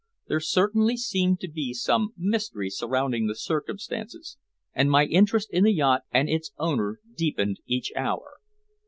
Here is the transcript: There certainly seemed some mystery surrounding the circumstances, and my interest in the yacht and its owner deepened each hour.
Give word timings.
There 0.27 0.39
certainly 0.39 0.97
seemed 0.97 1.43
some 1.73 2.13
mystery 2.17 2.71
surrounding 2.71 3.27
the 3.27 3.35
circumstances, 3.35 4.35
and 4.73 4.89
my 4.89 5.05
interest 5.05 5.51
in 5.51 5.63
the 5.63 5.71
yacht 5.73 6.05
and 6.11 6.27
its 6.27 6.49
owner 6.57 6.99
deepened 7.15 7.59
each 7.67 7.93
hour. 7.95 8.37